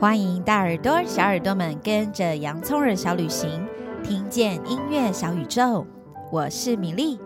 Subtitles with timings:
[0.00, 3.66] 欢迎大耳朵、小耳朵们跟着洋葱耳小旅行，
[4.00, 5.84] 听见音乐小宇宙。
[6.30, 7.18] 我是米粒。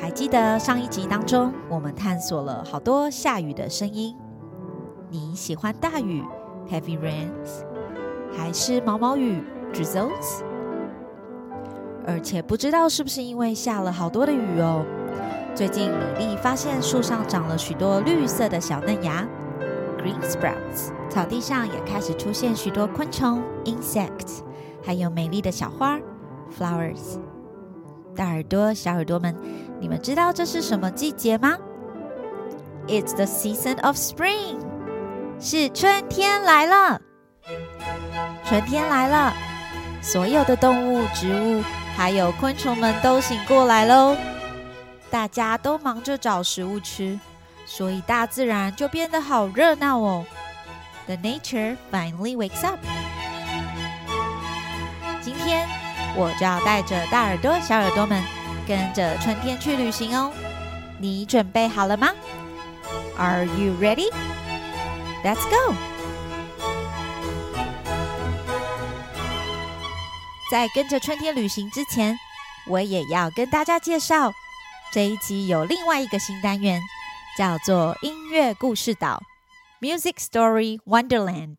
[0.00, 4.16] 还记得上一集当中，我们探索了好多下雨的声音。
[5.10, 6.24] 你喜欢大雨
[6.70, 7.66] （heavy rains）
[8.34, 9.42] 还是毛毛雨
[9.74, 10.40] （drizzles）？
[12.06, 14.82] 而且不知道是不是因为下了好多的雨哦，
[15.54, 19.28] 最近米粒发现树上长了许多绿色的小嫩芽
[19.98, 20.95] （green sprouts）。
[21.08, 24.40] 草地上也开始出现许多昆虫 （insects），
[24.84, 25.98] 还有美丽的小花
[26.56, 27.18] （flowers）。
[28.14, 29.34] 大耳朵、小耳朵们，
[29.80, 31.56] 你们知道这是什么季节吗
[32.86, 34.58] ？It's the season of spring，
[35.38, 37.00] 是春天来了。
[38.44, 39.34] 春天来了，
[40.02, 41.62] 所有的动物、植物
[41.96, 44.16] 还有昆虫们都醒过来喽。
[45.10, 47.18] 大家都忙着找食物吃，
[47.64, 50.24] 所以大自然就变得好热闹哦。
[51.06, 52.80] The nature finally wakes up。
[55.22, 55.68] 今天
[56.16, 58.20] 我就要带着大耳朵、小耳朵们，
[58.66, 60.32] 跟着春天去旅行哦。
[60.98, 62.08] 你准备好了吗
[63.16, 64.10] ？Are you ready?
[65.22, 65.74] Let's go！
[70.50, 72.18] 在跟着春天旅行之前，
[72.66, 74.32] 我也要跟大家介绍，
[74.92, 76.80] 这一集有另外一个新单元，
[77.38, 79.22] 叫做音乐故事岛。
[79.78, 81.56] Music Story Wonderland。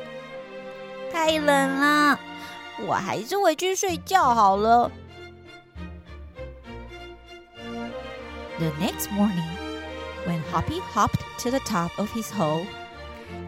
[1.13, 2.19] 太冷了，
[2.87, 4.91] 我还是回去睡觉好了。
[8.59, 9.49] The next morning,
[10.27, 12.67] when Hoppy hopped to the top of his hole,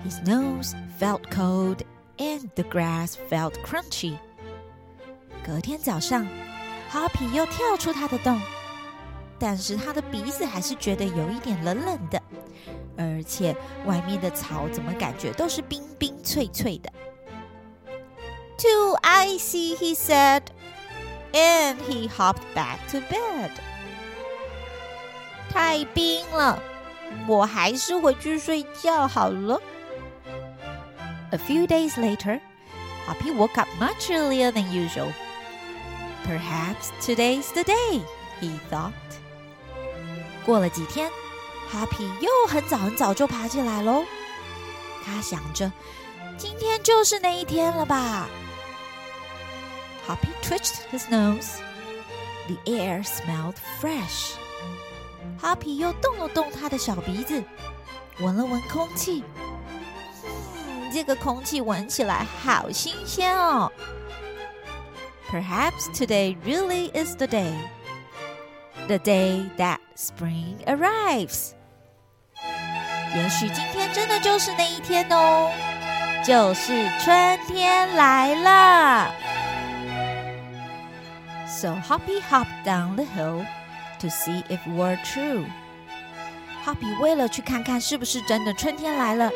[0.05, 1.83] his nose felt cold.
[2.19, 4.19] And the grass felt crunchy.
[5.44, 6.27] 隔天早上，
[6.93, 8.41] Hoppy 又跳出他的洞，
[9.38, 12.22] 但是他的鼻子还是觉得有一点冷冷的，
[12.97, 13.56] 而且
[13.87, 16.93] 外面的草怎么感觉都是冰冰脆脆的。
[18.59, 20.43] Too icy, he said,
[21.33, 23.50] and he hopped back to bed.
[25.50, 26.62] 太冰了，
[27.27, 29.60] 我还是回去睡觉好了。
[31.31, 32.41] A few days later,
[33.06, 35.12] Hoppy woke up much earlier than usual.
[36.25, 38.03] Perhaps today's the day,
[38.41, 38.93] he thought.
[40.44, 41.10] 过了几天，
[41.72, 44.05] Hoppy 又很早很早就爬起来喽。
[45.05, 45.72] 他想着，
[46.37, 48.28] 今天就是那一天了吧。
[50.06, 51.59] Hoppy twitched his nose.
[52.49, 54.34] The air smelled fresh.
[55.41, 57.42] Hoppy 又动了动他的小鼻子，
[58.21, 59.24] 闻了闻空气。
[60.91, 63.72] 这个空气闻起来好新鲜哦。
[65.29, 67.53] Perhaps today really is the day,
[68.87, 71.51] the day that spring arrives.
[73.16, 75.51] 也许今天真的就是那一天哦，
[76.23, 79.11] 就是春天来了。
[81.47, 83.45] So Hoppy hopped down the hill
[83.99, 85.45] to see if it were true.
[86.63, 89.31] Hoppy 为了去看看是不是真的春天来了。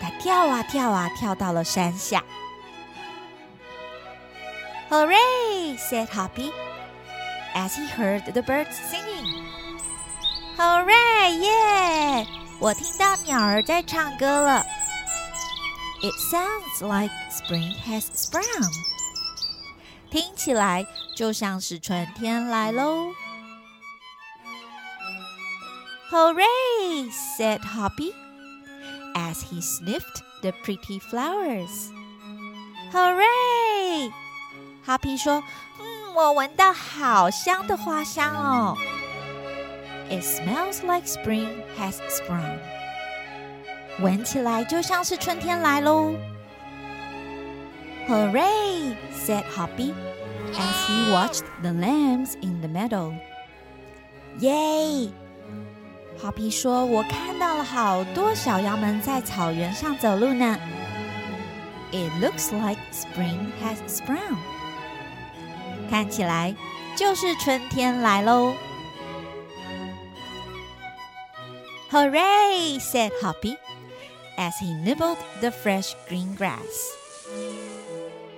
[0.00, 2.22] 他跳啊跳啊，跳到了山下。
[4.90, 5.76] Hooray!
[5.78, 6.52] said Hoppy.
[7.54, 9.44] as he heard the birds singing.
[10.56, 11.38] Hooray!
[11.38, 12.26] Yeah!
[12.58, 14.64] 我听到鸟儿在唱歌了。
[16.02, 18.68] It sounds like spring has sprung.
[20.10, 20.86] 听起来
[21.16, 23.12] 就像是春天来喽。
[26.10, 27.10] Hooray!
[27.38, 28.12] said Hoppy
[29.16, 31.90] as he sniffed the pretty flowers.
[32.92, 34.10] Hooray!
[34.86, 35.44] Hoppy 说：“
[35.80, 38.76] 嗯，我闻到好香的花香哦。
[40.10, 42.58] It smells like spring has sprung.
[44.00, 46.14] 闻起来就像是春天来喽。
[48.08, 48.96] Hooray!
[49.14, 49.94] said Hoppy
[50.52, 53.14] as he watched the lambs in the meadow.
[54.40, 55.12] Yay!
[56.21, 60.57] Hoppy 说：“我看到了好多小羊们在草原上走路呢。
[61.91, 64.37] It looks like spring has sprung。
[65.89, 66.55] 看起来
[66.95, 68.55] 就是春天来喽。
[71.91, 72.79] Hooray!
[72.79, 73.55] said Hoppy
[74.37, 76.91] as he nibbled the fresh green grass.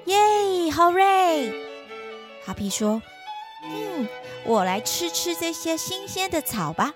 [0.06, 0.70] Yay!
[0.72, 1.54] Hooray!
[2.46, 3.02] Hoppy 说
[3.64, 4.08] ：“嗯，
[4.46, 6.94] 我来吃吃这些新鲜的草吧。”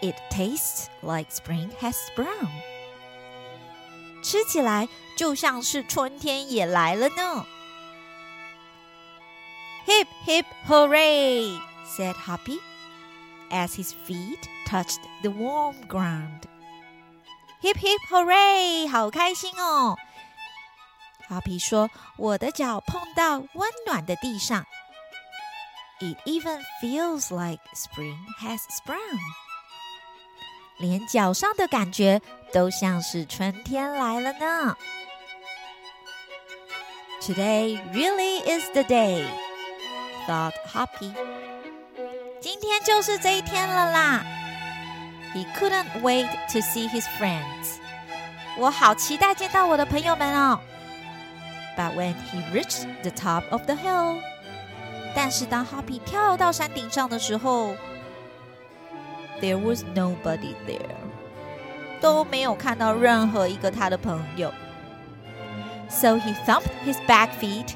[0.00, 2.48] It tastes like spring has sprung。
[4.22, 7.46] 吃起来就像是春天也来了呢。
[9.86, 11.60] Hip hip hooray!
[11.84, 12.60] said Hoppy
[13.50, 16.42] as his feet touched the warm ground.
[17.62, 18.88] Hip hip hooray!
[18.88, 19.96] 好开心哦！
[21.28, 24.64] Hoppy 说：“我的脚碰到温暖的地上。
[26.00, 28.98] It even feels like spring has sprung。”
[30.78, 32.20] 连脚上的感觉
[32.52, 34.76] 都像是春天来了呢。
[37.20, 39.26] Today really is the day,
[40.26, 41.12] thought Hoppy.
[42.40, 44.24] 今天就是这一天了啦。
[45.32, 47.78] He couldn't wait to see his friends.
[48.58, 50.60] 我好期待见到我的朋友们哦。
[51.76, 54.20] But when he reached the top of the hill，
[55.14, 57.74] 但是当 Hoppy 跳到山顶上的时候
[59.40, 60.96] ，There was nobody there，
[62.00, 64.52] 都没有看到任何一个他的朋友。
[65.88, 67.74] So he thumped his back feet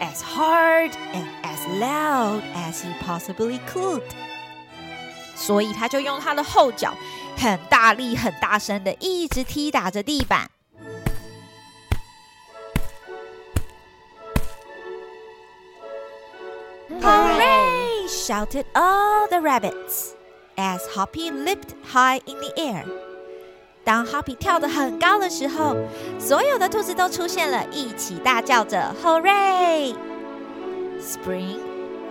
[0.00, 4.02] as hard and as loud as he possibly could。
[5.34, 6.94] 所以他就用他的后脚
[7.36, 10.50] 很大力、很大声的一直踢打着地板。
[17.00, 17.46] Hooray!
[18.08, 20.14] shouted all the rabbits.
[20.56, 22.84] As Hoppy leaped high in the air，
[23.84, 25.76] 当 Hoppy 跳得很高的时候，
[26.18, 29.94] 所有的兔子都出现了，一起大叫着 “Hooray!”
[30.98, 31.60] Spring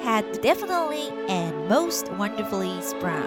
[0.04, 3.24] had definitely and most wonderfully sprung。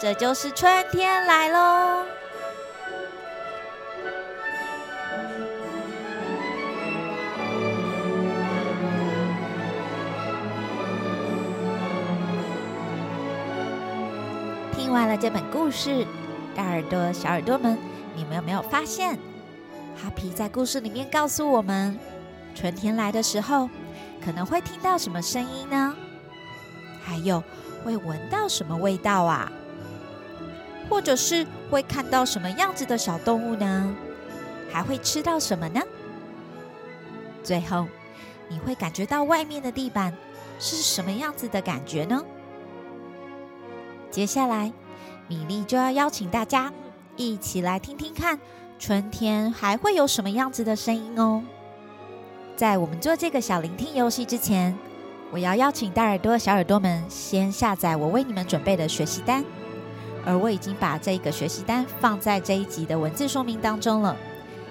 [0.00, 2.04] 这就是春天来喽。
[14.89, 16.03] 听完了这本故事，
[16.55, 17.77] 大耳朵、小耳朵们，
[18.15, 19.13] 你们有没有发现
[19.95, 21.95] 哈皮在故事里面告诉我们，
[22.55, 23.69] 春天来的时候，
[24.19, 25.95] 可能会听到什么声音呢？
[27.03, 27.43] 还有
[27.85, 29.51] 会闻到什么味道啊？
[30.89, 33.95] 或者是会看到什么样子的小动物呢？
[34.71, 35.79] 还会吃到什么呢？
[37.43, 37.87] 最后，
[38.47, 40.11] 你会感觉到外面的地板
[40.57, 42.25] 是什么样子的感觉呢？
[44.11, 44.73] 接下来，
[45.29, 46.73] 米粒就要邀请大家
[47.15, 48.39] 一起来听听看，
[48.79, 51.43] 春天还会有什么样子的声音哦。
[52.55, 54.75] 在我们做这个小聆听游戏之前，
[55.29, 59.45] 我要邀请大耳朵、小耳朵们先下载我为你们准备的学习单，
[60.25, 64.17] 而我已经把这个学习单放在这一集的文字说明当中了，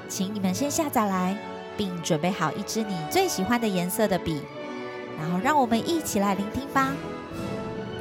[0.09, 1.39] 请你们先下载来，
[1.77, 4.43] 并准备好一支你最喜欢的颜色的笔，
[5.17, 6.93] 然后让我们一起来聆听吧。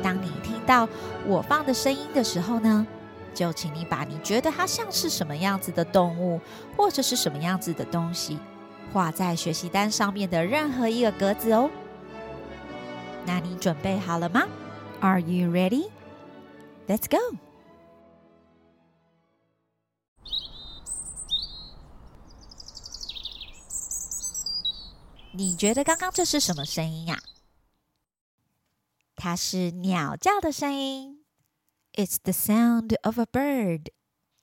[0.03, 0.87] 当你听到
[1.25, 2.85] 我放的声音的时候呢，
[3.33, 6.39] 就请你把你觉得它像是什么样子的动物，
[6.75, 8.39] 或者是什么样子的东西，
[8.93, 11.69] 画在学习单上面的任何一个格子哦。
[13.25, 14.43] 那你准备好了吗
[15.01, 15.89] ？Are you ready?
[16.87, 17.17] Let's go.
[25.33, 27.19] 你觉得刚刚这是什么声音呀？
[29.19, 31.25] 它是鸟叫的声音
[31.93, 33.87] ，It's the sound of a bird，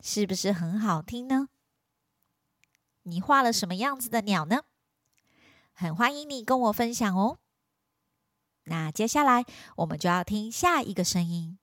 [0.00, 1.46] 是不是很好听呢？
[3.04, 4.64] 你画了什么样子的鸟呢？
[5.72, 7.38] 很欢迎你跟我分享哦。
[8.64, 9.44] 那接下来
[9.76, 11.56] 我们就要听下一个声音。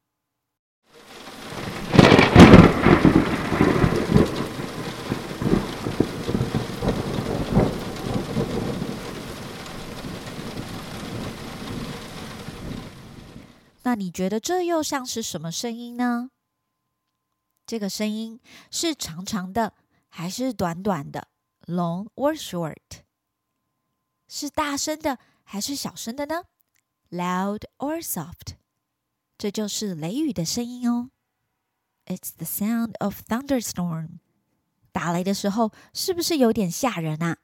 [13.84, 16.32] 那你觉得这又像是什么声音呢？
[17.66, 19.74] 这个声音是长长的
[20.10, 21.30] 还是短短的
[21.66, 23.04] ？Long or short？
[24.28, 26.44] 是大声的还是小声的呢
[27.10, 28.56] ？Loud or soft？
[29.38, 31.10] 这就是雷雨的声音哦。
[32.06, 34.20] It's the sound of thunderstorm。
[34.92, 37.38] 打雷的时候是不是有点吓人啊？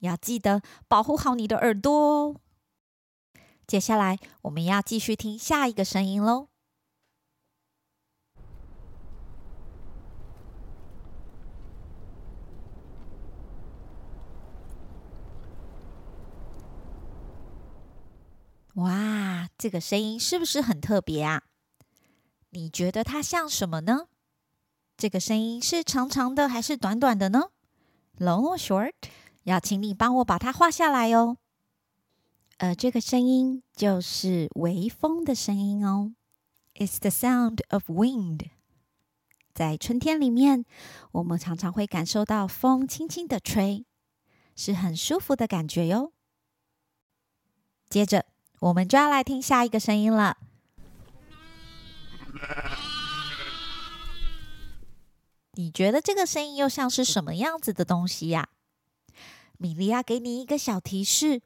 [0.00, 2.40] 要记得保护好你的耳朵哦。
[3.70, 6.48] 接下来我们要继续听下一个声音喽。
[18.74, 21.44] 哇，这个声音是不是很特别啊？
[22.48, 24.08] 你觉得它像什么呢？
[24.96, 27.50] 这个声音是长长的还是短短的呢
[28.18, 28.94] ？Long or short？
[29.44, 31.36] 要请你帮我把它画下来哦。
[32.60, 36.12] 呃，这个声音就是微风的声音哦。
[36.74, 38.50] It's the sound of wind。
[39.54, 40.66] 在春天里面，
[41.12, 43.86] 我们常常会感受到风轻轻的吹，
[44.54, 46.12] 是很舒服的感觉哟。
[47.88, 48.26] 接着，
[48.58, 50.36] 我们就要来听下一个声音了。
[55.54, 58.50] 你觉得这个声音又像是什么样子的东西呀？
[59.56, 61.40] 米莉亚给你一个小提示。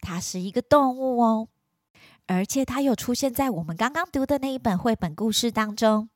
[0.00, 1.48] 它是一个动物哦，
[2.26, 6.08] 而且它有出现在我们刚刚读的那一本绘本故事当中。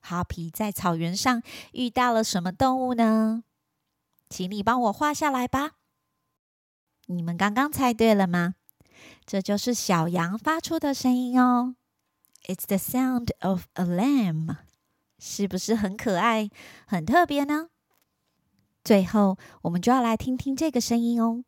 [0.00, 3.44] 哈皮在草原上遇到了什么动物呢？
[4.28, 5.72] 请你帮我画下来吧。
[7.06, 8.54] 你们刚刚猜对了吗？
[9.24, 11.76] 这就是小羊发出的声音哦。
[12.44, 14.56] It's the sound of a lamb，
[15.18, 16.50] 是不是很可爱、
[16.86, 17.68] 很特别呢？
[18.82, 21.44] 最后，我们就要来听听这个声音哦。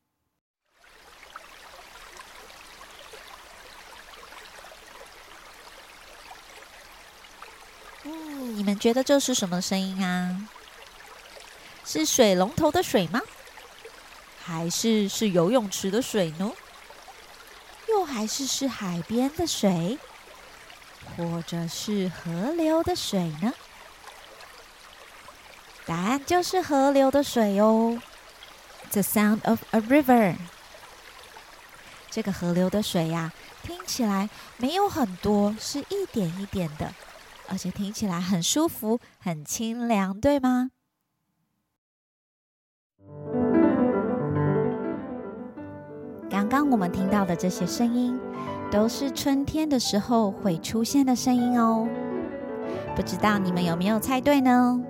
[8.64, 10.48] 你们觉得这是什么声音啊？
[11.84, 13.20] 是水龙头的水吗？
[14.42, 16.50] 还是是游泳池的水呢？
[17.90, 19.98] 又还是是海边的水，
[21.14, 23.52] 或者是河流的水呢？
[25.84, 28.00] 答案就是河流的水哦。
[28.92, 30.36] The sound of a river。
[32.10, 33.30] 这个河流的水呀，
[33.62, 36.94] 听起来没有很多，是一点一点的。
[37.54, 40.72] 而且听起来很舒服，很清凉，对吗？
[46.28, 48.18] 刚刚我们听到的这些声音，
[48.72, 51.86] 都是春天的时候会出现的声音哦。
[52.96, 54.82] 不知道你们有没有猜对呢？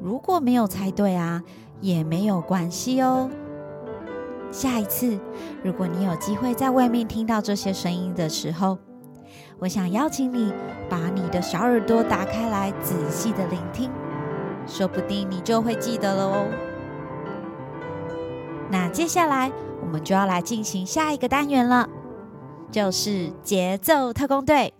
[0.00, 1.42] 如果没有猜对啊，
[1.80, 3.28] 也没有关系哦。
[4.52, 5.18] 下一次，
[5.64, 8.78] 如果你有机会在外面听到这些声音的时候，
[9.58, 10.52] 我想邀请你
[10.88, 13.90] 把你的小耳朵打开来，仔细的聆听，
[14.66, 16.46] 说不定你就会记得了哦。
[18.70, 21.88] 那接下来我们就要来进行下一个单元了，
[22.70, 24.74] 就是节奏特工队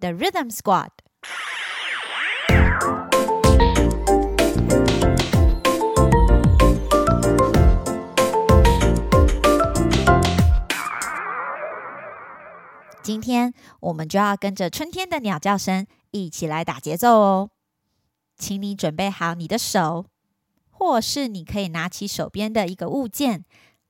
[0.00, 0.97] ，The Rhythm Squad。
[13.18, 17.50] 今天我们就要跟着春天的鸟叫声一起来打节奏哦，
[18.36, 20.06] 请你准备好你的手，
[20.70, 23.44] 或是你可以拿起手边的一个物件，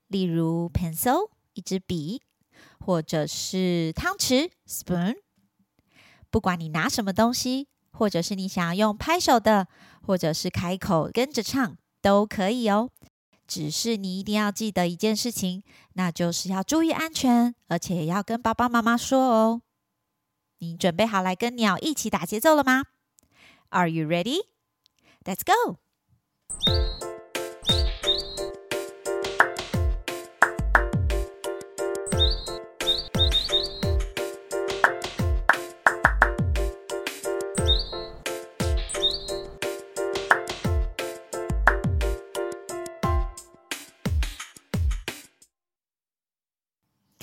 [0.06, 2.22] 例如 pencil 一支笔，
[2.80, 5.16] 或者是汤匙 spoon。
[6.30, 9.68] 不管你拿什么东西，或者是你想要用拍手的，
[10.06, 12.88] 或者是开口跟着唱，都可以哦。
[13.48, 15.64] 只是你一定要记得一件事情，
[15.94, 19.62] 那就是要注意安全，而且要跟爸爸妈妈说哦。
[20.58, 22.84] 你准备好来跟鸟一起打节奏了吗
[23.70, 24.40] ？Are you ready?
[25.24, 25.78] Let's go!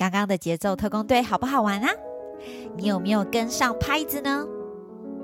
[0.08, 1.90] 刚刚的节奏特工队好不好玩啊？
[2.76, 4.46] 你有没有跟上拍子呢？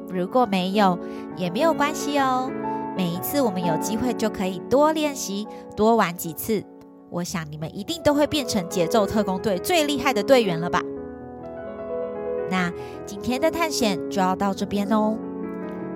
[0.08, 0.98] 如果没有，
[1.36, 2.50] 也没有关系哦。
[2.96, 5.46] 每一次我们有机会就可以多练习，
[5.76, 6.64] 多玩几次。
[7.10, 10.82] 我想你们一定都会变成节奏特工队最厉害的队员了吧？
[12.50, 12.72] 那
[13.06, 15.16] 今天的探险就要到这边哦。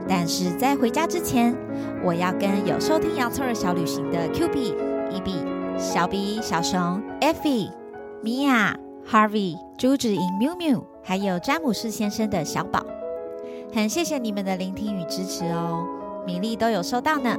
[0.08, 1.52] 但是在回家之前，
[2.04, 4.74] 我要跟有收听洋葱儿小旅行的 Q B、
[5.10, 5.34] E B、
[5.76, 7.70] 小 B、小熊、Effie、
[8.26, 8.76] 米娅、
[9.09, 12.85] Harvey、朱子莹、缪缪，还有詹姆士先生的小宝，
[13.73, 15.87] 很谢谢你们的聆听与支持哦，
[16.26, 17.38] 米粒都有收到呢。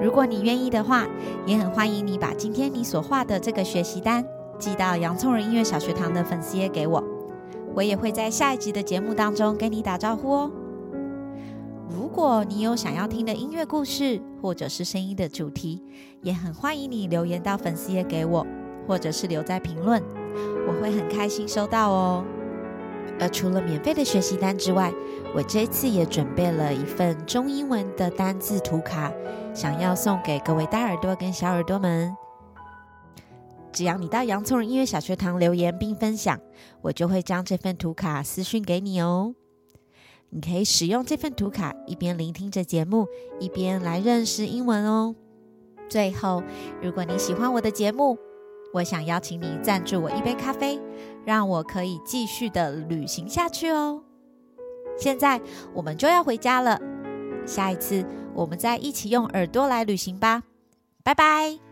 [0.00, 1.06] 如果你愿意的话，
[1.44, 4.24] 也很欢迎你把今天你所画的这个学习单
[4.58, 7.04] 寄到洋葱人音乐小学堂的粉丝页给我，
[7.74, 10.50] 我也会在下一集的节目当中跟你打招呼哦。
[11.90, 15.82] 如果你有想要听的音乐故事，或者是声音的主题，
[16.22, 18.46] 也很欢迎你留言到粉丝页给我，
[18.88, 20.02] 或者是留在评论，
[20.66, 22.24] 我会很开心收到哦。
[23.20, 24.92] 而除了免费的学习单之外，
[25.34, 29.12] 我这次也准备了一份中英文的单字图卡，
[29.54, 32.14] 想要送给各位大耳朵跟小耳朵们。
[33.72, 36.38] 只要你到洋葱耳音乐小学堂留言并分享，
[36.82, 39.34] 我就会将这份图卡私讯给你哦。
[40.30, 43.06] 你可以使用这份图卡，一边聆听着节目，
[43.38, 45.14] 一边来认识英文哦。
[45.88, 46.42] 最后，
[46.82, 48.18] 如果你喜欢我的节目，
[48.72, 50.80] 我想邀请你赞助我一杯咖啡，
[51.24, 54.02] 让我可以继续的旅行下去哦。
[54.98, 55.40] 现在
[55.74, 56.80] 我们就要回家了，
[57.46, 60.42] 下一次我们再一起用耳朵来旅行吧，
[61.02, 61.71] 拜拜。